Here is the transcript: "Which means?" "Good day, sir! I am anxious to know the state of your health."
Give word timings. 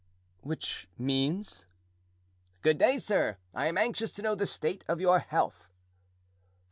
"Which 0.41 0.89
means?" 0.97 1.67
"Good 2.63 2.79
day, 2.79 2.97
sir! 2.97 3.37
I 3.53 3.67
am 3.67 3.77
anxious 3.77 4.09
to 4.13 4.23
know 4.23 4.33
the 4.33 4.47
state 4.47 4.83
of 4.87 4.99
your 4.99 5.19
health." 5.19 5.69